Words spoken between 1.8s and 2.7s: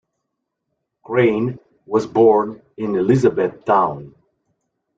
was born